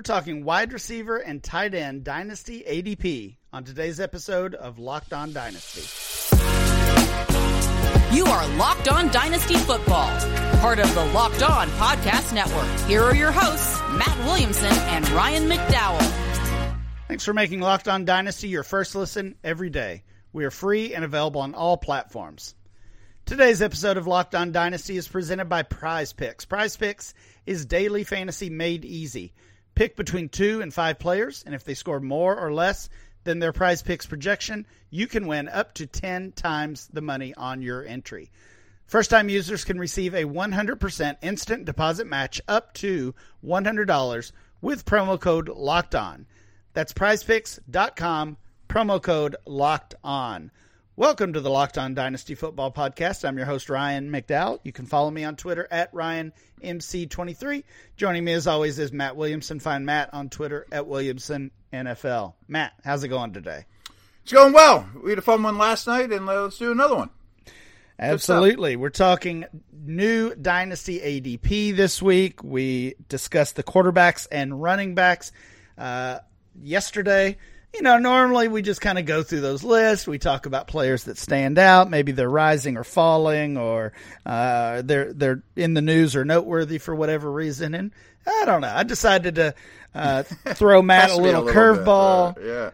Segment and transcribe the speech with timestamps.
[0.00, 5.30] We're talking wide receiver and tight end dynasty ADP on today's episode of Locked On
[5.30, 5.82] Dynasty.
[8.10, 10.08] You are Locked On Dynasty Football,
[10.60, 12.88] part of the Locked On Podcast Network.
[12.88, 16.80] Here are your hosts, Matt Williamson and Ryan McDowell.
[17.06, 20.04] Thanks for making Locked On Dynasty your first listen every day.
[20.32, 22.54] We are free and available on all platforms.
[23.26, 26.46] Today's episode of Locked On Dynasty is presented by Prize Picks.
[26.46, 27.12] Prize Picks
[27.44, 29.34] is daily fantasy made easy.
[29.80, 32.90] Pick between two and five players, and if they score more or less
[33.24, 37.62] than their prize picks projection, you can win up to 10 times the money on
[37.62, 38.30] your entry.
[38.84, 45.18] First time users can receive a 100% instant deposit match up to $100 with promo
[45.18, 46.26] code locked on.
[46.74, 48.36] That's prizepicks.com,
[48.68, 50.50] promo code locked on.
[51.00, 53.26] Welcome to the Locked On Dynasty Football Podcast.
[53.26, 54.58] I'm your host, Ryan McDowell.
[54.64, 57.64] You can follow me on Twitter at RyanMC23.
[57.96, 59.60] Joining me as always is Matt Williamson.
[59.60, 62.34] Find Matt on Twitter at Williamson NFL.
[62.48, 63.64] Matt, how's it going today?
[64.24, 64.86] It's going well.
[65.02, 67.08] We had a fun one last night, and let's do another one.
[67.98, 68.76] Absolutely.
[68.76, 72.44] We're talking new Dynasty ADP this week.
[72.44, 75.32] We discussed the quarterbacks and running backs
[75.78, 76.18] uh,
[76.62, 77.38] yesterday.
[77.74, 80.06] You know, normally we just kind of go through those lists.
[80.06, 81.88] We talk about players that stand out.
[81.88, 83.92] Maybe they're rising or falling, or
[84.26, 87.74] uh, they're they're in the news or noteworthy for whatever reason.
[87.74, 87.92] And
[88.26, 88.72] I don't know.
[88.74, 89.54] I decided to
[89.94, 90.22] uh,
[90.54, 92.36] throw Matt a little, little curveball.
[92.36, 92.70] Uh, yeah.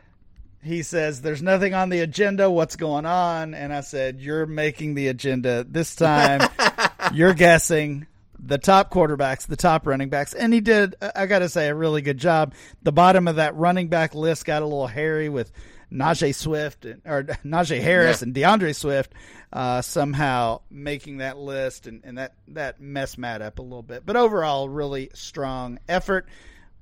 [0.63, 2.51] He says, There's nothing on the agenda.
[2.51, 3.55] What's going on?
[3.55, 6.49] And I said, You're making the agenda this time.
[7.13, 8.07] You're guessing
[8.39, 10.95] the top quarterbacks, the top running backs, and he did.
[11.15, 12.55] I got to say, a really good job.
[12.83, 15.53] The bottom of that running back list got a little hairy with
[15.93, 18.25] Najee Swift or Najee Harris yeah.
[18.25, 19.13] and D'Andre Swift
[19.53, 24.05] uh, somehow making that list, and, and that that messed Matt up a little bit.
[24.05, 26.29] But overall, really strong effort.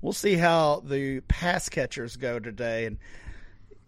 [0.00, 2.98] We'll see how the pass catchers go today, and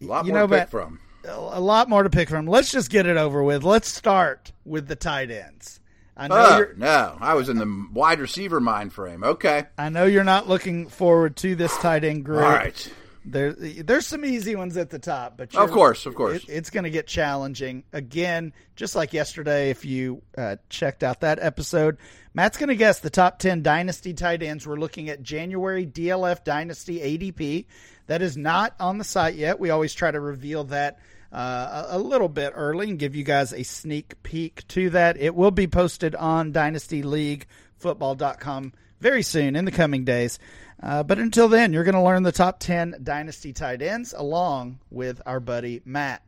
[0.01, 0.99] a lot you more know, to pick from.
[1.25, 2.47] A lot more to pick from.
[2.47, 3.63] Let's just get it over with.
[3.63, 5.81] Let's start with the tight ends.
[6.17, 9.23] I know uh, you're, no, I was in the wide receiver mind frame.
[9.23, 9.65] Okay.
[9.77, 12.41] I know you're not looking forward to this tight end group.
[12.41, 12.93] All right.
[13.23, 16.69] There, there's some easy ones at the top, but of course, of course, it, it's
[16.69, 18.53] going to get challenging again.
[18.77, 21.97] Just like yesterday, if you uh, checked out that episode,
[22.33, 24.65] Matt's going to guess the top ten dynasty tight ends.
[24.65, 27.65] We're looking at January DLF Dynasty ADP.
[28.07, 29.59] That is not on the site yet.
[29.59, 30.97] We always try to reveal that
[31.31, 35.17] uh, a, little bit early and give you guys a sneak peek to that.
[35.17, 40.39] It will be posted on dynastyleaguefootball.com very soon in the coming days.
[40.81, 44.79] Uh, but until then, you're going to learn the top 10 dynasty tight ends along
[44.89, 46.23] with our buddy Matt.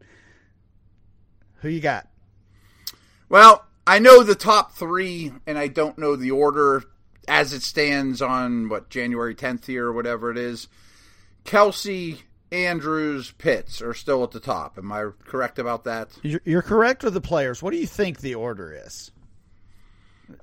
[1.58, 2.08] Who you got?
[3.28, 6.84] Well, I know the top three, and I don't know the order
[7.28, 10.68] as it stands on what January 10th here or whatever it is.
[11.46, 12.20] Kelce,
[12.52, 14.78] Andrews, Pitts are still at the top.
[14.78, 16.10] Am I correct about that?
[16.24, 17.62] You're correct with the players.
[17.62, 19.12] What do you think the order is?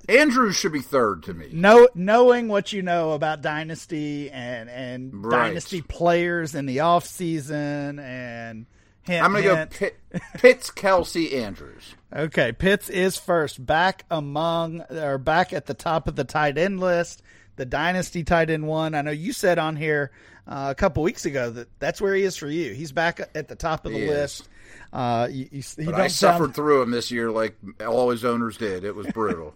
[0.09, 1.49] Andrews should be third to me.
[1.53, 5.47] No, knowing what you know about dynasty and and right.
[5.47, 8.65] dynasty players in the off season and
[9.03, 9.97] hint, I'm going to go Pitt,
[10.35, 11.95] Pitts, Kelce, Andrews.
[12.13, 16.79] Okay, Pitts is first, back among or back at the top of the tight end
[16.79, 17.21] list.
[17.55, 18.93] The dynasty tight end one.
[18.93, 20.11] I know you said on here
[20.47, 22.73] uh, a couple weeks ago that that's where he is for you.
[22.73, 24.47] He's back at the top of the he list.
[24.93, 26.55] Uh, you, you, I suffered sound...
[26.55, 28.83] through him this year like all his owners did.
[28.83, 29.53] It was brutal.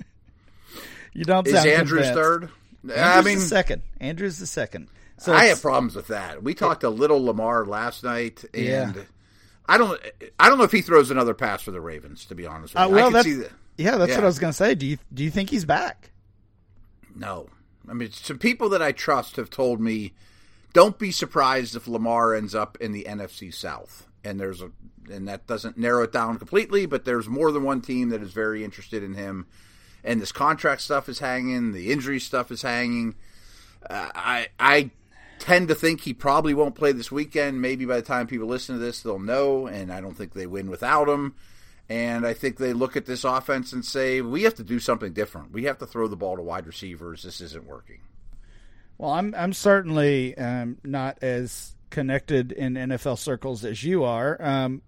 [1.14, 1.48] you don't.
[1.48, 2.14] Is Andrews convinced.
[2.14, 2.50] third?
[2.84, 3.82] Andrews I mean, the second.
[4.00, 4.88] Andrews the second.
[5.18, 6.42] So I have problems with that.
[6.42, 9.04] We talked a little Lamar last night, and yeah.
[9.68, 10.02] I don't.
[10.40, 12.26] I don't know if he throws another pass for the Ravens.
[12.26, 12.96] To be honest, with uh, you.
[12.96, 13.52] well, that's, that.
[13.78, 14.16] yeah, that's yeah.
[14.16, 14.74] what I was going to say.
[14.74, 16.12] Do you do you think he's back?
[17.16, 17.50] No,
[17.88, 20.14] I mean some people that I trust have told me
[20.74, 24.08] don't be surprised if Lamar ends up in the NFC South.
[24.24, 24.72] And there's a
[25.10, 28.32] and that doesn't narrow it down completely, but there's more than one team that is
[28.32, 29.48] very interested in him.
[30.04, 33.16] And this contract stuff is hanging, the injury stuff is hanging.
[33.90, 34.92] Uh, I I
[35.40, 37.62] tend to think he probably won't play this weekend.
[37.62, 40.46] Maybe by the time people listen to this, they'll know, and I don't think they
[40.48, 41.36] win without him.
[41.90, 45.12] And I think they look at this offense and say, we have to do something
[45.14, 45.52] different.
[45.52, 47.24] We have to throw the ball to wide receivers.
[47.24, 48.00] This isn't working.
[49.02, 54.40] Well, I'm I'm certainly um, not as connected in NFL circles as you are.
[54.40, 54.84] Um,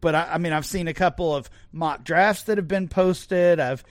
[0.00, 3.60] but I, I, mean, I've seen a couple of mock drafts that have been posted.
[3.60, 3.84] I've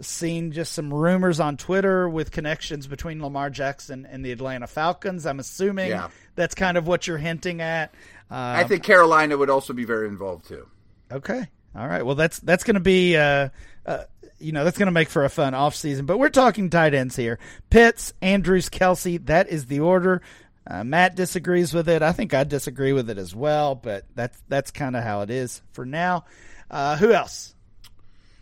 [0.00, 5.24] seen just some rumors on Twitter with connections between Lamar Jackson and the Atlanta Falcons.
[5.24, 6.08] I'm assuming yeah.
[6.34, 7.94] that's kind of what you're hinting at.
[8.28, 10.66] Um, I think Carolina would also be very involved too.
[11.12, 11.46] Okay.
[11.76, 12.04] All right.
[12.04, 13.50] Well, that's that's going to be uh,
[13.86, 14.02] uh,
[14.40, 16.06] you know, that's going to make for a fun offseason.
[16.06, 17.38] But we're talking tight ends here.
[17.70, 20.22] Pitts, Andrews, Kelce, that is the order.
[20.66, 22.02] Uh, Matt disagrees with it.
[22.02, 25.30] I think I disagree with it as well, but that's that's kind of how it
[25.30, 26.24] is for now.
[26.70, 27.54] Uh, who else?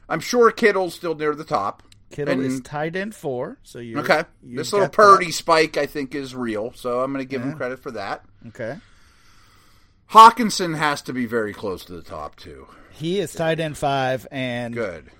[0.08, 1.82] I'm sure Kittle's still near the top.
[2.10, 3.58] Kittle And- is tight end four.
[3.62, 4.24] So you Okay.
[4.42, 6.72] This little Purdy spike, I think, is real.
[6.74, 8.24] So I'm going to give him credit for that.
[8.48, 8.76] Okay.
[10.10, 12.66] Hockenson has to be very close to the top, too.
[12.92, 15.10] He is tight end five, and Good.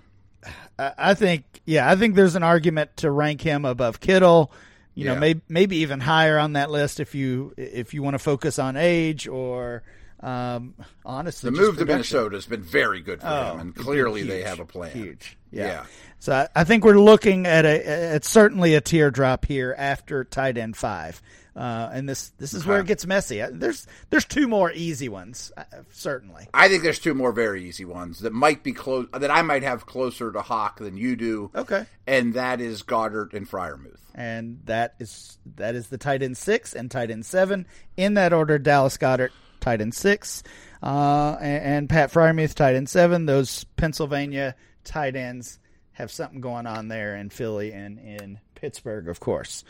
[0.79, 4.53] I, think, yeah, I think there's an argument to rank him above Kittle.
[4.95, 8.19] You know, maybe maybe even higher on that list if you if you want to
[8.19, 9.83] focus on age or
[10.21, 10.73] um,
[11.05, 11.85] honestly, The move to.
[11.85, 14.93] Minnesota has been very good for Oh, him, and it's clearly they have a plan.
[14.93, 15.67] Huge, yeah.
[15.67, 15.87] Yeah.
[16.19, 20.57] So I, I think we're looking at a at certainly a teardrop here after tight
[20.57, 21.21] end five,
[21.57, 23.41] uh, and this this is where it gets messy.
[23.41, 26.47] Uh, There's there's two more easy ones, uh, certainly.
[26.53, 29.63] I think there's two more very easy ones that might be close that I might
[29.63, 31.51] have closer to Hawk than you do.
[31.55, 31.87] Okay.
[32.07, 33.99] And that is Goedert and Freiermuth.
[34.15, 37.67] and that is that is the tight end six and tight end seven
[37.97, 38.59] in that order.
[38.59, 39.31] Dallas Goedert,
[39.61, 40.43] tight end six,
[40.83, 43.25] uh, and, and Pat Freiermuth, tight end seven.
[43.27, 44.55] Those Pennsylvania
[44.85, 45.59] tight ends
[45.93, 49.65] have something going on there in Philly and in Pittsburgh, of course.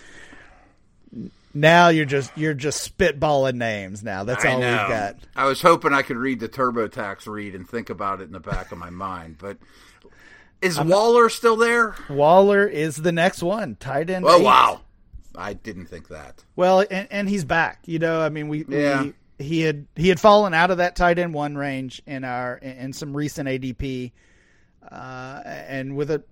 [1.55, 4.03] Now you're just you're just spitballing names.
[4.03, 5.17] Now that's all we've got.
[5.35, 8.41] I was hoping I could read the TurboTax read and think about it in the
[8.41, 9.56] back of my mind, but
[10.61, 11.94] is Waller still there?
[12.11, 14.25] Waller is the next one, tight end.
[14.26, 14.44] Oh eight.
[14.44, 14.81] wow.
[15.38, 16.43] I didn't think that.
[16.56, 17.81] Well, and, and he's back.
[17.85, 19.02] You know, I mean, we, Yeah.
[19.02, 22.56] we he had he had fallen out of that tight end one range in our
[22.56, 24.12] in some recent ADP,
[24.91, 26.23] uh, and with a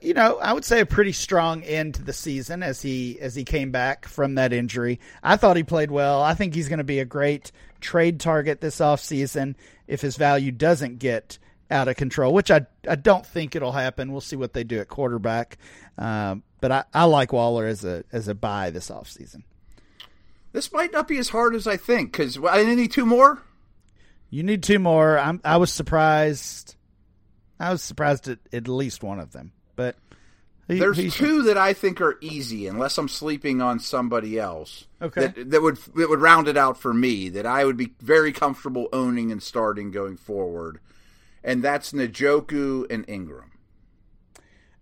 [0.00, 3.34] you know I would say a pretty strong end to the season as he as
[3.34, 5.00] he came back from that injury.
[5.22, 6.22] I thought he played well.
[6.22, 9.54] I think he's going to be a great trade target this offseason
[9.86, 11.38] if his value doesn't get
[11.70, 14.12] out of control, which I I don't think it'll happen.
[14.12, 15.58] We'll see what they do at quarterback.
[15.98, 19.42] Um, but I, I like Waller as a as a buy this offseason.
[20.52, 23.42] This might not be as hard as I think because I need two more.
[24.30, 25.18] You need two more.
[25.18, 26.76] I'm, I was surprised.
[27.58, 29.96] I was surprised at at least one of them, but
[30.68, 34.86] he- There's two that I think are easy, unless I'm sleeping on somebody else.
[35.02, 35.26] Okay.
[35.26, 37.28] That, that would that would round it out for me.
[37.28, 40.80] That I would be very comfortable owning and starting going forward,
[41.42, 43.50] and that's Njoku and Engram.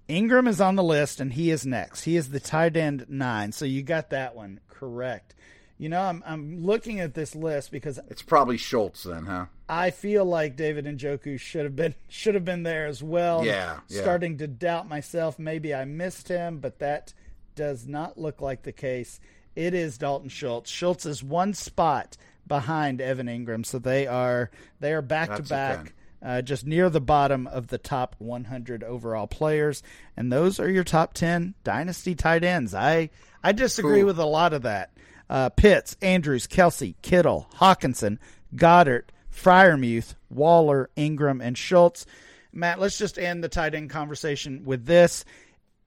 [0.08, 2.02] Engram is on the list, and he is next.
[2.04, 3.52] He is the tight end nine.
[3.52, 5.34] So you got that one correct.
[5.78, 9.46] You know, I'm I'm looking at this list because It's probably Schultz then, huh?
[9.68, 13.44] I feel like David Njoku should have been should have been there as well.
[13.44, 14.02] Yeah, yeah.
[14.02, 15.38] Starting to doubt myself.
[15.38, 17.14] Maybe I missed him, but that
[17.54, 19.20] does not look like the case.
[19.54, 20.70] It is Dalton Schultz.
[20.70, 22.16] Schultz is one spot
[22.46, 25.94] behind Evan Engram, so they are they are back to back.
[26.22, 29.82] Uh, just near the bottom of the top 100 overall players,
[30.16, 32.74] and those are your top 10 dynasty tight ends.
[32.74, 33.10] I
[33.42, 34.06] I disagree Ooh.
[34.06, 34.92] with a lot of that.
[35.32, 38.18] Uh, Pitts, Andrews, Kelce, Kittle, Hockenson,
[38.54, 42.04] Goedert, Freiermuth, Waller, Engram, and Schultz.
[42.52, 45.24] Matt, let's just end the tight end conversation with this.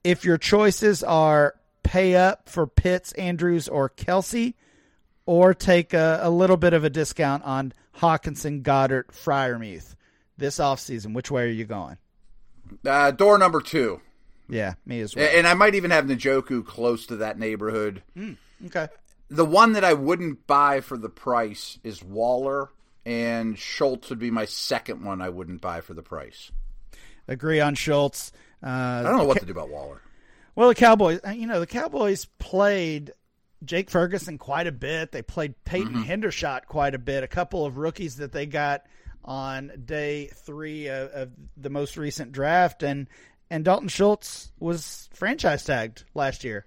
[0.04, 1.54] If your choices are
[1.84, 4.56] pay up for Pitts, Andrews, or Kelce,
[5.28, 9.96] or take a, a little bit of a discount on Hockenson, Goddard, Fryermuth
[10.38, 11.98] this offseason, which way are you going?
[12.84, 14.02] Uh, door number two,
[14.50, 15.30] Yeah, me as well.
[15.32, 18.02] And I might even have Njoku close to that neighborhood.
[18.66, 18.88] Okay.
[19.30, 22.70] The one that I wouldn't buy for the price is Waller,
[23.06, 26.52] and Schultz would be my second one I wouldn't buy for the price.
[27.28, 28.32] Agree on Schultz.
[28.64, 30.02] Uh, I don't know what to do about Waller.
[30.56, 33.12] Well, the Cowboys, uh, you know, the Cowboys played
[33.64, 35.12] Jake Ferguson quite a bit.
[35.12, 37.24] They played Peyton Hendershot quite a bit.
[37.24, 38.86] A couple of rookies that they got
[39.24, 43.08] on day three of, of the most recent draft, and
[43.50, 46.66] and Dalton Schultz was franchise tagged last year.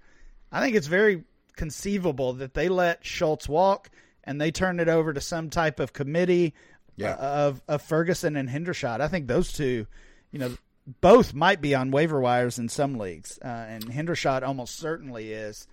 [0.51, 1.23] I think it's very
[1.59, 3.89] conceivable that they let Schultz walk
[4.23, 6.53] and they turn it over to some type of committee
[6.95, 7.11] Yeah.
[7.11, 9.01] uh, of of Ferguson and Hendershot.
[9.01, 9.85] I think those two,
[10.31, 10.55] you know,
[11.01, 15.67] both might be on waiver wires in some leagues, uh, and Hendershot almost certainly is.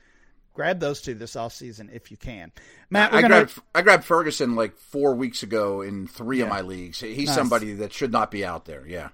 [0.55, 2.51] Grab those two this offseason if you can.
[2.91, 6.49] Matt, we're I gonna grabbed I grabbed Ferguson like four weeks ago in three of
[6.49, 7.01] my leagues.
[7.01, 7.35] He's Nice.
[7.37, 8.85] somebody that should not be out there.
[8.87, 9.11] Yeah.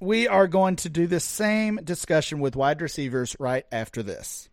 [0.00, 4.48] we are going to do the same discussion with wide receivers right after this.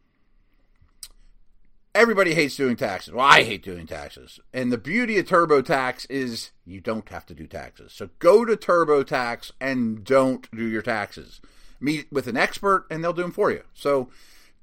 [1.96, 3.14] Everybody hates doing taxes.
[3.14, 4.40] Well, I hate doing taxes.
[4.52, 7.94] And the beauty of TurboTax is you don't have to do taxes.
[7.94, 11.40] So go to TurboTax and don't do your taxes.
[11.80, 13.62] Meet with an expert and they'll do them for you.
[13.76, 14.10] So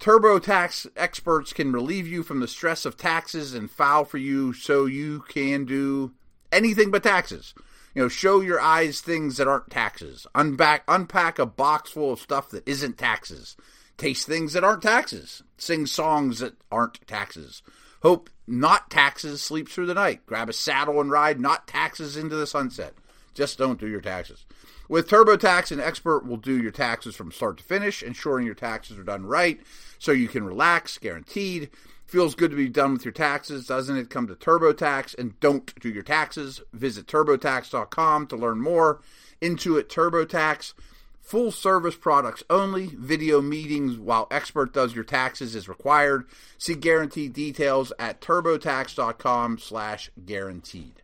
[0.00, 4.86] TurboTax experts can relieve you from the stress of taxes and file for you so
[4.86, 6.12] you can do
[6.50, 7.54] anything but taxes.
[7.94, 10.26] You know, show your eyes things that aren't taxes.
[10.34, 13.56] Unpack unpack a box full of stuff that isn't taxes.
[14.00, 15.42] Taste things that aren't taxes.
[15.58, 17.60] Sing songs that aren't taxes.
[18.02, 20.24] Hope not taxes sleep through the night.
[20.24, 22.94] Grab a saddle and ride not taxes into the sunset.
[23.34, 24.46] Just don't do your taxes.
[24.88, 28.98] With TurboTax, an expert will do your taxes from start to finish, ensuring your taxes
[28.98, 29.60] are done right
[29.98, 31.68] so you can relax, guaranteed.
[32.06, 34.08] Feels good to be done with your taxes, doesn't it?
[34.08, 36.62] Come to TurboTax and don't do your taxes.
[36.72, 39.02] Visit TurboTax.com to learn more.
[39.42, 40.72] Intuit TurboTax,
[41.20, 42.86] full service products only.
[42.86, 46.26] Video meetings while expert does your taxes is required.
[46.58, 51.02] See guaranteed details at TurboTax.com/slash guaranteed.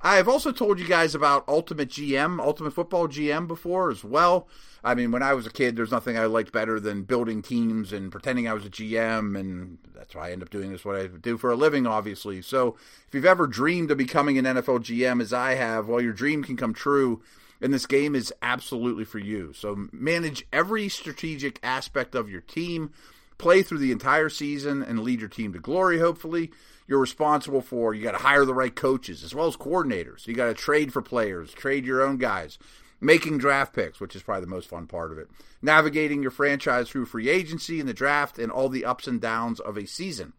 [0.00, 4.46] I've also told you guys about Ultimate GM, Ultimate Football GM before as well.
[4.84, 7.92] I mean, when I was a kid, there's nothing I liked better than building teams
[7.92, 10.94] and pretending I was a GM, and that's why I end up doing this, what
[10.94, 12.42] I do for a living, obviously.
[12.42, 12.76] So
[13.08, 16.44] if you've ever dreamed of becoming an NFL GM, as I have, well, your dream
[16.44, 17.20] can come true,
[17.60, 19.52] and this game is absolutely for you.
[19.52, 22.92] So manage every strategic aspect of your team,
[23.36, 26.50] play through the entire season, and lead your team to glory, hopefully
[26.88, 27.94] you're responsible for.
[27.94, 30.26] You got to hire the right coaches as well as coordinators.
[30.26, 32.58] You got to trade for players, trade your own guys,
[33.00, 35.28] making draft picks, which is probably the most fun part of it,
[35.62, 39.60] navigating your franchise through free agency and the draft, and all the ups and downs
[39.60, 40.32] of a season.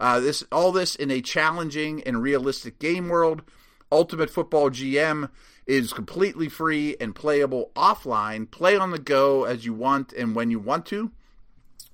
[0.00, 3.42] Uh, this all this in a challenging and realistic game world.
[3.90, 5.28] Ultimate Football GM
[5.68, 8.50] is completely free and playable offline.
[8.50, 11.12] Play on the go as you want and when you want to.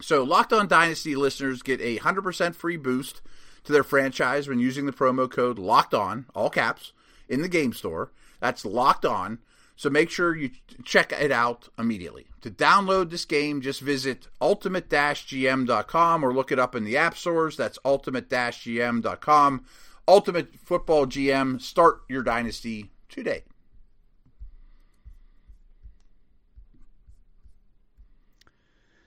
[0.01, 3.21] So, Locked On Dynasty listeners get a 100% free boost
[3.65, 6.93] to their franchise when using the promo code Locked On, all caps,
[7.29, 8.13] in the game store.
[8.41, 9.39] That's Locked On.
[9.77, 10.51] So make sure you
[10.85, 12.27] check it out immediately.
[12.43, 17.57] To download this game, just visit ultimate-gm.com or look it up in the app stores.
[17.57, 19.65] That's ultimate-gm.com.
[20.07, 21.61] Ultimate Football GM.
[21.61, 23.43] Start your dynasty today.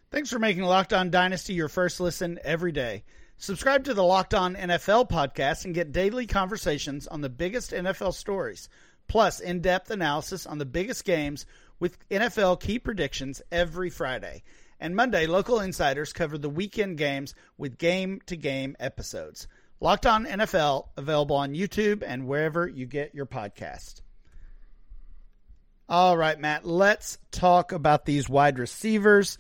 [0.09, 3.03] Thanks for making Locked On Dynasty your first listen every day.
[3.37, 8.13] Subscribe to the Locked On NFL podcast and get daily conversations on the biggest NFL
[8.13, 8.69] stories,
[9.09, 11.45] plus in depth analysis on the biggest games
[11.77, 14.43] with NFL key predictions every Friday.
[14.79, 19.49] And Monday, local insiders cover the weekend games with game to game episodes.
[19.81, 23.99] Locked On NFL, available on YouTube and wherever you get your podcast.
[25.89, 29.37] All right, Matt, let's talk about these wide receivers.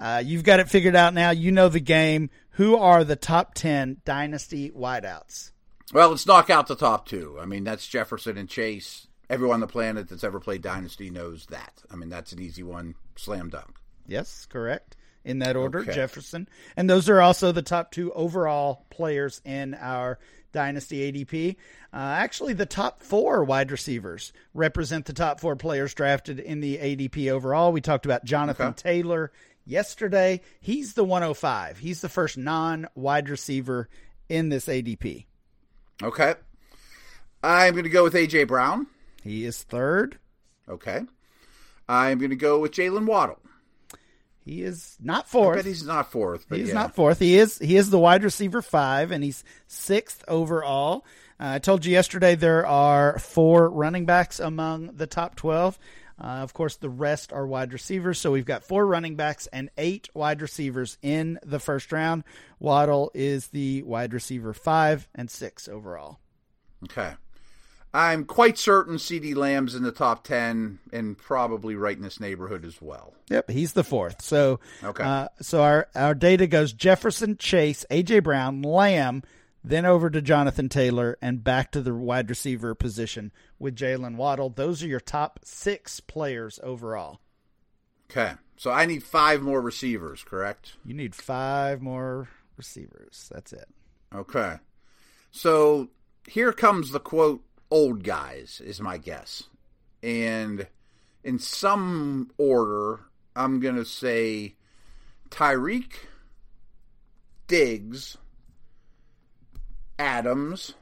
[0.00, 1.30] Uh, you've got it figured out now.
[1.30, 2.30] You know the game.
[2.52, 5.52] Who are the top 10 dynasty wideouts?
[5.92, 7.38] Well, let's knock out the top two.
[7.40, 9.06] I mean, that's Jefferson and Chase.
[9.30, 11.82] Everyone on the planet that's ever played Dynasty knows that.
[11.90, 12.94] I mean, that's an easy one.
[13.16, 13.76] Slam dunk.
[14.06, 14.96] Yes, correct.
[15.24, 15.94] In that order, okay.
[15.94, 16.48] Jefferson.
[16.76, 20.18] And those are also the top two overall players in our
[20.52, 21.56] Dynasty ADP.
[21.92, 26.78] Uh, actually, the top four wide receivers represent the top four players drafted in the
[26.78, 27.72] ADP overall.
[27.72, 28.82] We talked about Jonathan okay.
[28.82, 29.32] Taylor
[29.68, 30.40] yesterday.
[30.60, 31.78] He's the 105.
[31.78, 33.88] He's the first non wide receiver
[34.28, 35.26] in this ADP.
[36.02, 36.34] Okay.
[37.42, 38.44] I'm going to go with A.J.
[38.44, 38.86] Brown.
[39.22, 40.18] He is third.
[40.68, 41.02] Okay.
[41.88, 43.38] I'm going to go with Jalen Waddle.
[44.44, 45.66] He is not fourth.
[45.66, 46.46] he's not fourth.
[46.48, 46.74] he's yeah.
[46.74, 47.18] not fourth.
[47.18, 51.04] He is he is the wide receiver five, and he's sixth overall.
[51.38, 55.78] Uh, I told you yesterday there are four running backs among the top twelve.
[56.20, 58.18] Uh, of course, the rest are wide receivers.
[58.18, 62.24] So we've got four running backs and eight wide receivers in the first round.
[62.58, 66.18] Waddle is the wide receiver five and six overall.
[66.84, 67.12] Okay.
[67.94, 72.64] I'm quite certain CeeDee Lamb's in the top 10 and probably right in this neighborhood
[72.64, 73.14] as well.
[73.30, 74.20] Yep, he's the fourth.
[74.20, 75.02] So, okay.
[75.02, 78.20] Uh, so our, our data goes Jefferson, Chase, A.J.
[78.20, 79.22] Brown, Lamb,
[79.64, 84.50] then over to Jonathan Taylor, and back to the wide receiver position with Jalen Waddle.
[84.50, 87.20] Those are your top six players overall.
[88.10, 88.32] Okay.
[88.56, 90.74] So I need five more receivers, correct?
[90.84, 93.30] You need five more receivers.
[93.32, 93.68] That's it.
[94.14, 94.54] Okay.
[95.30, 95.88] So
[96.26, 99.44] here comes the quote old guys, is my guess.
[100.02, 100.66] And
[101.22, 103.00] in some order,
[103.36, 104.56] I'm going to say
[105.30, 105.92] Tyreek,
[107.46, 108.16] Diggs,
[109.98, 110.74] Adams,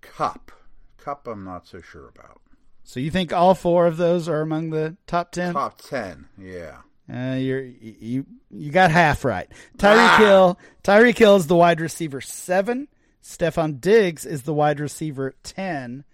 [0.00, 0.52] Kupp.
[0.98, 2.40] Kupp, I'm not so sure about.
[2.84, 5.54] So you think all four of those are among the top ten?
[5.54, 6.78] Top ten, yeah.
[7.12, 9.48] Uh, you're you you got half right.
[9.78, 10.16] Tyreek ah!
[10.18, 12.88] Hill, Tyreek Hill is the wide receiver seven.
[13.22, 16.04] Stefon Diggs is the wide receiver ten.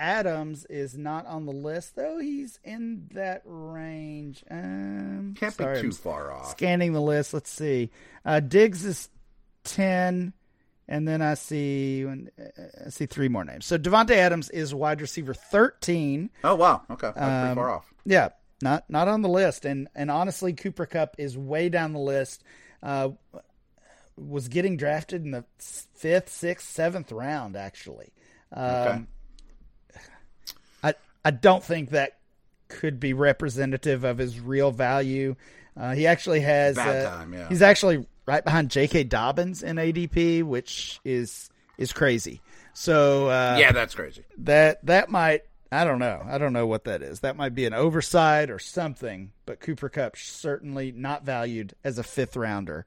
[0.00, 4.44] Adams is not on the list, though he's in that range.
[4.50, 6.50] Um, Can't sorry, be too far off.
[6.50, 7.90] Scanning the list, let's see.
[8.24, 9.08] Uh, Diggs is
[9.68, 10.32] ten.
[10.88, 13.66] and then I see I see three more names.
[13.66, 16.30] So Davante Adams is wide receiver thirteen.
[16.42, 17.92] Oh wow, okay, that's um, pretty far off.
[18.04, 18.30] Yeah,
[18.62, 22.42] not not on the list, and and honestly, Cooper Kupp is way down the list.
[22.82, 23.10] Uh,
[24.16, 28.12] was getting drafted in the fifth, sixth, seventh round, actually.
[28.52, 29.00] Um, okay.
[30.82, 30.94] I
[31.24, 32.18] I don't think that
[32.68, 35.36] could be representative of his real value.
[35.76, 36.78] Uh, he actually has.
[36.78, 37.48] Uh, time, yeah.
[37.48, 39.04] He's actually right behind J.K.
[39.04, 42.42] Dobbins in ADP, which is is crazy.
[42.74, 44.24] So uh, yeah, that's crazy.
[44.36, 45.42] That that might
[45.72, 46.22] I don't know.
[46.26, 47.20] I don't know what that is.
[47.20, 49.32] That might be an oversight or something.
[49.46, 52.84] But Cooper Kupp certainly not valued as a fifth rounder,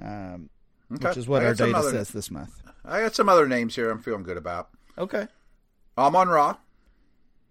[0.00, 0.48] um,
[0.92, 1.08] okay.
[1.08, 2.62] which is what our data other, says this month.
[2.82, 3.90] I got some other names here.
[3.90, 4.70] I'm feeling good about.
[4.96, 5.28] Okay.
[5.98, 6.56] Amon Ra.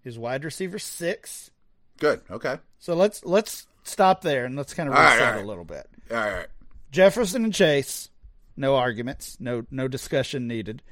[0.02, 1.52] His wide receiver six.
[2.00, 2.20] Good.
[2.30, 2.58] Okay.
[2.80, 5.44] So let's let's stop there and let's kind of reset right, right.
[5.44, 5.86] a little bit.
[6.10, 6.48] All right.
[6.90, 8.10] Jefferson and Chase,
[8.56, 10.82] no arguments, no no discussion needed.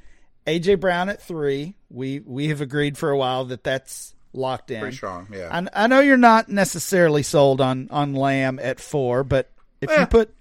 [0.47, 1.75] AJ Brown at three.
[1.91, 4.81] We we have agreed for a while that that's locked in.
[4.81, 5.49] Pretty strong, yeah.
[5.51, 9.51] I, I know you're not necessarily sold on on Lamb at four, but
[9.81, 10.01] if eh.
[10.01, 10.35] you put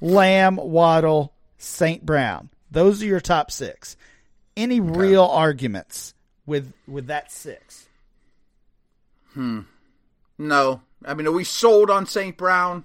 [0.00, 2.04] Lamb, Waddle, St.
[2.04, 3.96] Brown, those are your top six.
[4.56, 4.98] Any okay.
[4.98, 6.14] real arguments
[6.46, 7.86] with with that six?
[9.34, 9.60] Hmm.
[10.38, 12.36] No, I mean, are we sold on St.
[12.36, 12.84] Brown?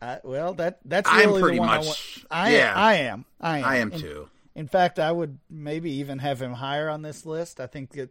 [0.00, 2.24] Uh, well, that that's really I'm pretty much.
[2.30, 3.24] I, I, yeah, I am.
[3.40, 3.64] I am.
[3.64, 4.28] I am too.
[4.54, 7.60] In, in fact, I would maybe even have him higher on this list.
[7.60, 8.10] I think it.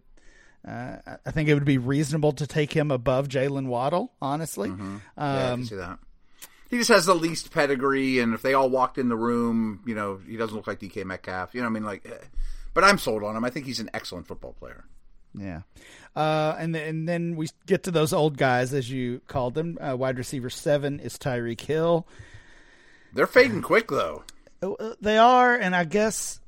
[0.67, 4.12] Uh, I think it would be reasonable to take him above Jalen Waddle.
[4.22, 4.98] Honestly, mm-hmm.
[5.17, 6.00] yeah, um, see that.
[6.70, 9.96] He just has the least pedigree, and if they all walked in the room, you
[9.96, 11.56] know, he doesn't look like DK Metcalf.
[11.56, 12.25] You know, I mean, like, eh.
[12.74, 13.46] but I'm sold on him.
[13.46, 14.84] I think he's an excellent football player.
[15.39, 15.62] Yeah.
[16.15, 19.77] Uh, and then, and then we get to those old guys, as you called them.
[19.79, 22.08] Uh, wide receiver seven is Tyreek Hill.
[23.13, 24.24] They're fading quick, though.
[24.62, 26.39] Uh, they are, and I guess,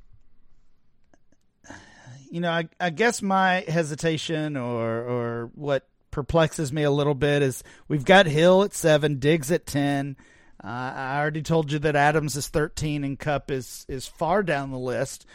[2.32, 7.44] you know, I, I guess my hesitation or or what perplexes me a little bit
[7.44, 10.18] is we've got Hill at seven, Diggs at ten.
[10.64, 14.72] Uh, I already told you that Adams is thirteen and Kupp is is far down
[14.72, 15.28] the list.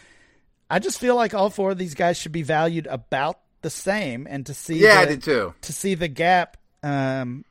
[0.68, 4.28] I just feel like all four of these guys should be valued about the same,
[4.30, 5.54] and to see yeah, the, I did too.
[5.62, 7.44] To see the gap um,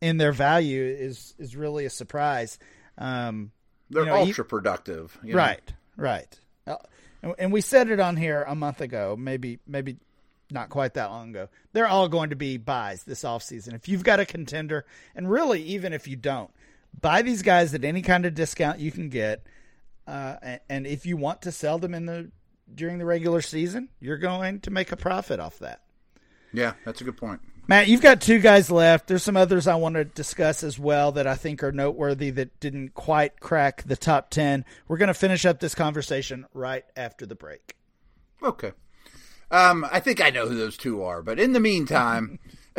[0.00, 2.58] in their value is is really a surprise.
[2.96, 3.52] Um,
[3.90, 5.38] They're you know, ultra productive, you know?
[5.38, 5.72] right?
[5.96, 6.40] Right.
[6.66, 6.76] Uh,
[7.22, 9.98] and, and we said it on here a month ago, maybe maybe
[10.50, 11.48] not quite that long ago.
[11.72, 13.74] They're all going to be buys this offseason.
[13.74, 16.50] If you've got a contender, and really even if you don't,
[16.98, 19.44] buy these guys at any kind of discount you can get.
[20.06, 22.30] Uh, and, and, if you want to sell them in the
[22.74, 25.82] during the regular season, you're going to make a profit off that.
[26.52, 27.40] Yeah, that's a good point.
[27.68, 29.08] Matt, you've got two guys left.
[29.08, 32.58] There's some others I want to discuss as well that I think are noteworthy that
[32.60, 34.64] didn't quite crack the top 10.
[34.88, 37.76] We're going to finish up this conversation right after the break.
[38.42, 38.72] Okay.
[39.50, 42.38] Um, I think I know who those two are, but in the meantime,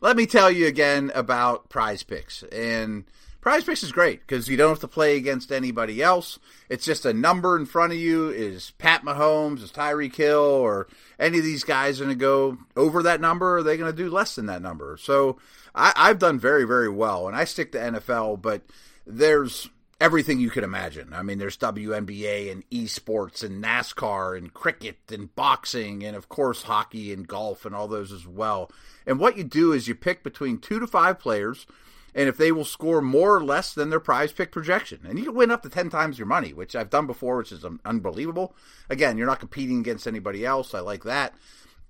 [0.00, 2.42] let me tell you again about prize picks.
[2.44, 3.04] And
[3.42, 6.38] Prize Picks is great because you don't have to play against anybody else.
[6.68, 8.28] It's just a number in front of you.
[8.28, 10.86] Is Pat Mahomes, is Tyreek Hill, or
[11.18, 13.54] any of these guys going to go over that number?
[13.54, 14.96] Or are they going to do less than that number?
[14.96, 15.38] So
[15.74, 18.62] I, I've done very, very well, and I stick to NFL, but
[19.08, 19.68] there's
[20.00, 21.12] everything you can imagine.
[21.12, 26.62] I mean, there's WNBA and esports and NASCAR and cricket and boxing and of course
[26.62, 28.70] hockey and golf and all those as well.
[29.04, 31.66] And what you do is you pick between two to five players
[32.14, 35.00] and if they will score more or less than their prize pick projection.
[35.08, 37.52] And you can win up to 10 times your money, which I've done before, which
[37.52, 38.54] is unbelievable.
[38.90, 40.74] Again, you're not competing against anybody else.
[40.74, 41.34] I like that.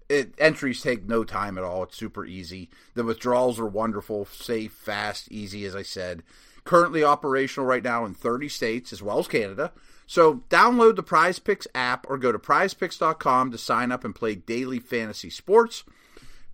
[0.09, 1.85] It, entries take no time at all.
[1.85, 2.69] It's super easy.
[2.95, 6.23] The withdrawals are wonderful, safe, fast, easy, as I said.
[6.65, 9.73] Currently operational right now in 30 states as well as Canada.
[10.07, 14.35] So download the Prize Picks app or go to prizepicks.com to sign up and play
[14.35, 15.85] daily fantasy sports.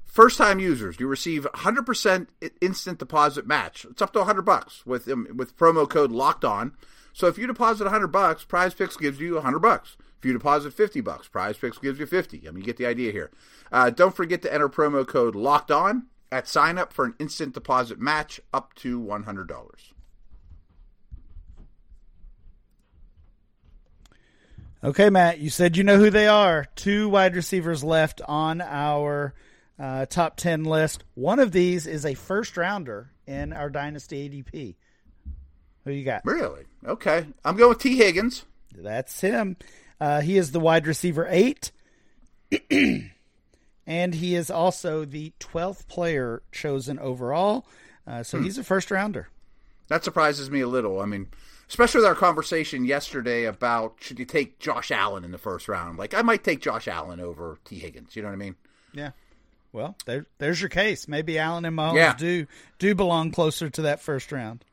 [0.09, 2.27] First time users, you receive 100%
[2.63, 3.87] instant deposit match.
[3.89, 6.73] It's up to 100 bucks with um, with promo code locked on.
[7.13, 9.97] So if you deposit 100 bucks, Prize Picks gives you 100 bucks.
[10.19, 12.49] If you deposit 50 bucks, Prize Picks gives you 50.
[12.49, 13.31] I mean, you get the idea here.
[13.71, 17.55] Uh, don't forget to enter promo code locked on at sign up for an instant
[17.55, 19.51] deposit match up to $100.
[24.83, 26.67] Okay, Matt, you said you know who they are.
[26.77, 29.35] Two wide receivers left on our
[29.79, 31.05] uh, top 10 list.
[31.15, 34.75] One of these is a first rounder in our Dynasty ADP.
[35.85, 36.23] Who you got?
[36.25, 36.65] Really?
[36.87, 37.27] Okay.
[37.45, 38.45] I'm going with Tee Higgins.
[38.75, 39.57] That's him.
[40.01, 41.73] Uh, he is the wide receiver eight.
[42.71, 47.67] and he is also the 12th player chosen overall.
[48.07, 48.45] Uh, so hmm.
[48.45, 49.29] he's a first rounder.
[49.89, 51.01] That surprises me a little.
[51.01, 51.29] I mean,
[51.69, 55.99] especially with our conversation yesterday about should you take Josh Allen in the first round?
[55.99, 58.15] Like, I might take Josh Allen over Tee Higgins.
[58.15, 58.57] You know what I mean?
[58.93, 59.11] Yeah.
[59.73, 61.07] Well, there, there's your case.
[61.09, 62.15] Maybe Allen and Mahomes Yeah.
[62.17, 62.47] do
[62.79, 64.65] do belong closer to that first round.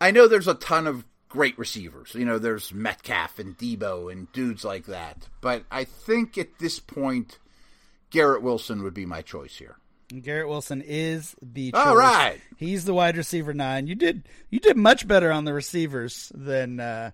[0.00, 2.14] I know there's a ton of great receivers.
[2.14, 5.28] You know, there's Metcalf and Deebo and dudes like that.
[5.40, 7.38] But I think at this point,
[8.10, 9.76] Garrett Wilson would be my choice here.
[10.10, 11.86] And Garrett Wilson is the choice.
[11.86, 12.40] All right.
[12.56, 13.86] He's the wide receiver nine.
[13.86, 17.10] You did you did much better on the receivers than uh,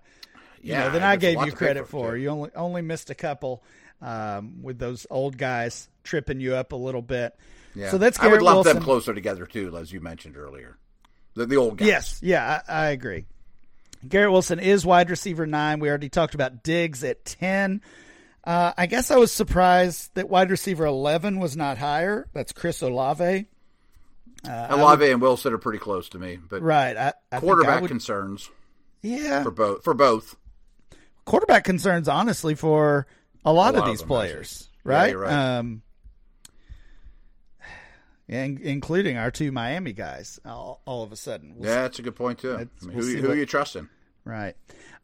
[0.61, 2.11] you Yeah, know, than I a gave you credit for.
[2.13, 2.21] too.
[2.21, 3.63] You only only missed a couple
[4.05, 7.35] um, with those old guys tripping you up a little bit.
[7.73, 7.89] Yeah.
[7.91, 8.47] So that's Garrett Wilson.
[8.47, 8.73] I would lump Wilson.
[8.75, 10.77] them closer together too, as you mentioned earlier.
[11.33, 11.87] The, the old guys.
[11.87, 13.25] Yes, yeah, I, I agree.
[14.07, 15.79] Garrett Wilson is wide receiver nine.
[15.79, 17.81] We already talked about Diggs at ten.
[18.43, 22.27] Uh, I guess I was surprised that wide receiver eleven was not higher.
[22.33, 23.47] That's Chris Olave.
[24.47, 26.95] Olave and Wilson are pretty close to me, but Right.
[26.95, 28.49] I, I quarterback would- concerns
[29.01, 29.41] yeah.
[29.41, 29.83] for both.
[29.83, 30.35] For both,
[31.25, 33.07] quarterback concerns, honestly, for
[33.45, 34.69] a lot, A of these of players.
[34.85, 35.11] Yeah, right?
[35.11, 35.57] you're right.
[35.57, 35.81] Um,
[38.27, 40.39] and including our two Miami guys.
[40.45, 42.53] All, all of a sudden, We'll yeah, that's a good point too.
[42.55, 43.89] I mean, we'll who who what- are you trusting?
[44.23, 44.55] Right.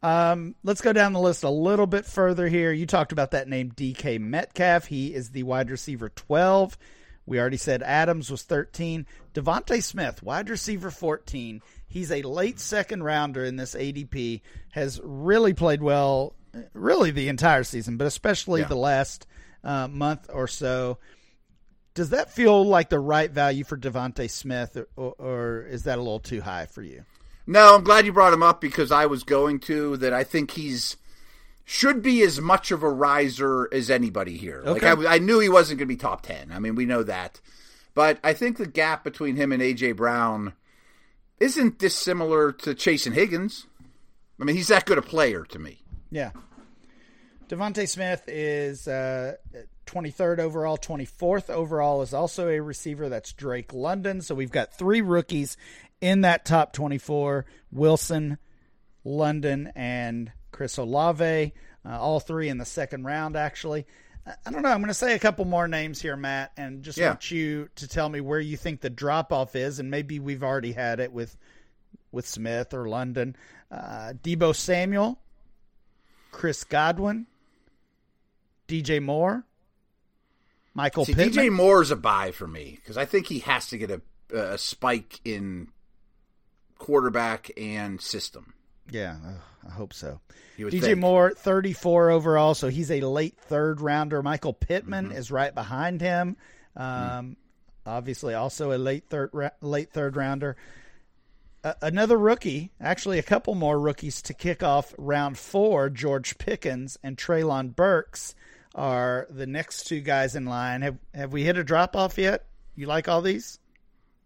[0.02, 2.72] Um, let's go down the list a little bit further here.
[2.72, 4.86] You talked about that name, DK Metcalf.
[4.86, 6.76] He is the wide receiver 12.
[7.24, 9.06] We already said Adams was 13.
[9.32, 11.62] DeVonta Smith, wide receiver 14.
[11.86, 14.40] He's a late second rounder in this ADP.
[14.72, 16.34] Has really played well,
[16.72, 18.68] really the entire season, but especially Yeah.
[18.68, 19.26] the last
[19.64, 20.98] uh, month or so.
[21.94, 26.02] Does that feel like the right value for DeVonta Smith, or, or is that a
[26.02, 27.04] little too high for you?
[27.46, 30.12] No, I'm glad you brought him up because I was going to that.
[30.12, 30.96] I think he's
[31.64, 34.62] should be as much of a riser as anybody here.
[34.64, 36.50] Like I, I knew he wasn't going to be top ten.
[36.50, 37.40] I mean, we know that,
[37.94, 40.54] but I think the gap between him and AJ Brown
[41.38, 43.66] isn't dissimilar to Chase and Higgins.
[44.40, 45.81] I mean, he's that good a player to me.
[46.12, 46.30] Yeah.
[47.48, 49.34] DeVonta Smith is uh,
[49.86, 50.78] 23rd overall.
[50.78, 53.08] 24th overall is also a receiver.
[53.08, 54.20] That's Drake London.
[54.20, 55.56] So we've got three rookies
[56.00, 58.38] in that top 24 Wilson,
[59.04, 61.52] London, and Chris Olave.
[61.84, 63.86] Uh, all three in the second round, actually.
[64.26, 64.68] I- I don't know.
[64.70, 67.08] I'm going to say a couple more names here, Matt, and just Yeah.
[67.08, 69.78] want you to tell me where you think the drop off is.
[69.80, 71.36] And maybe we've already had it with
[72.12, 73.34] with Smith or London.
[73.70, 75.18] Uh, Deebo Samuel,
[76.32, 77.26] Chris Godwin,
[78.66, 79.44] DJ Moore,
[80.74, 81.46] Michael See, Pittman.
[81.46, 84.00] DJ Moore's a buy for me because I think he has to get a,
[84.36, 85.68] a spike in
[86.78, 88.54] quarterback and system.
[88.90, 89.34] yeah, ugh,
[89.68, 90.20] I hope so.
[90.58, 90.98] DJ think.
[90.98, 94.22] Moore, 34 overall, so he's a late third rounder.
[94.22, 95.16] Michael Pittman Mm-hmm.
[95.16, 96.36] is right behind him.
[96.76, 97.36] Um,
[97.84, 100.56] Obviously, also a late third late third rounder.
[101.64, 105.88] Uh, another rookie, actually a couple more rookies to kick off round four.
[105.88, 108.34] George Pickens and Treylon Burks
[108.74, 110.82] are the next two guys in line.
[110.82, 112.46] Have have we hit a drop off yet?
[112.74, 113.60] You like all these?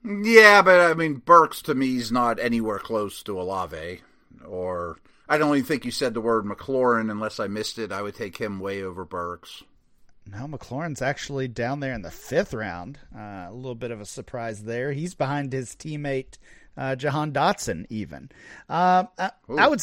[0.05, 4.01] Yeah, but I mean, Burks to me is not anywhere close to Olave.
[4.47, 7.93] Or I don't even think you said the word McLaurin unless I missed it.
[7.93, 9.63] I would take him way over Burks.
[10.29, 12.99] No, McLaurin's actually down there in the fifth round.
[13.15, 14.93] Uh, a little bit of a surprise there.
[14.93, 16.39] He's behind his teammate
[16.77, 17.87] uh, Jahan Dotson.
[17.91, 18.31] Even
[18.69, 19.83] um, I, I would,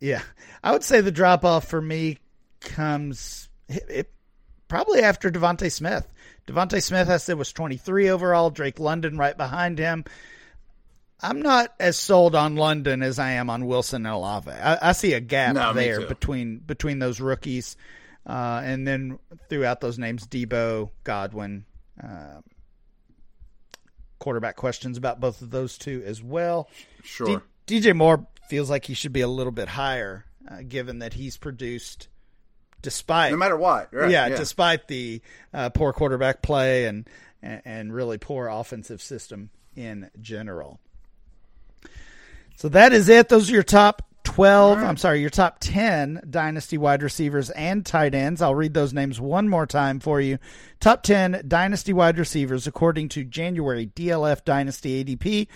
[0.00, 0.22] yeah,
[0.62, 2.18] I would say the drop off for me
[2.60, 4.12] comes it, it,
[4.68, 6.06] probably after DeVonta Smith.
[6.46, 8.50] DeVonta Smith, I said, was twenty three overall.
[8.50, 10.04] Drake London right behind him.
[11.20, 14.50] I'm not as sold on London as I am on Wilson and Olave.
[14.50, 17.78] I, I see a gap No, there between between those rookies,
[18.26, 21.64] uh, and then throughout those names, Deebo, Godwin.
[22.02, 22.40] Uh,
[24.24, 26.70] quarterback questions about both of those two as well.
[27.02, 27.42] Sure.
[27.66, 31.12] D- DJ Moore feels like he should be a little bit higher, uh, given that
[31.12, 32.08] he's produced
[32.80, 33.92] despite no matter what.
[33.92, 34.36] Right, yeah, yeah.
[34.36, 35.20] despite the
[35.52, 37.06] uh, poor quarterback play and,
[37.42, 40.80] and and really poor offensive system in general.
[42.56, 43.28] So that is it.
[43.28, 48.16] Those are your top 12, I'm sorry, your top 10 dynasty wide receivers and tight
[48.16, 48.42] ends.
[48.42, 50.38] I'll read those names one more time for you.
[50.80, 55.46] Top 10 dynasty wide receivers according to January DLF Dynasty ADP.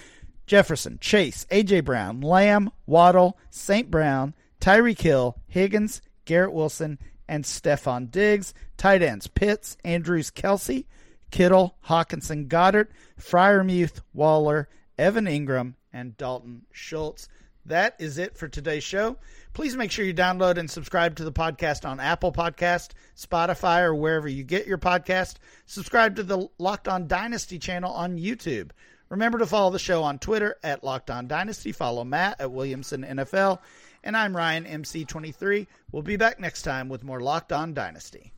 [0.47, 3.91] Jefferson, Chase, AJ Brown, Lamb, Waddle, St.
[3.91, 8.55] Brown, Tyreek Hill, Higgins, Garrett Wilson, and Stefon Diggs.
[8.77, 10.85] Tight ends, Pitts, Andrews, Kelce,
[11.33, 17.29] Kittle, Hockenson, Goedert, Freiermuth, Waller, Evan Engram, and Dalton Schultz.
[17.69, 19.19] That is it for today's show.
[19.53, 23.95] Please make sure you download and subscribe to the podcast on Apple Podcast, Spotify, or
[23.95, 25.37] wherever you get your podcast.
[25.67, 28.71] Subscribe to the Locked On Dynasty channel on YouTube.
[29.11, 31.73] Remember to follow the show on Twitter at Locked On Dynasty.
[31.73, 33.59] Follow Matt at Williamson NFL.
[34.03, 35.67] And I'm Ryan MC23.
[35.93, 38.33] We'll be back next time with more Locked On Dynasty.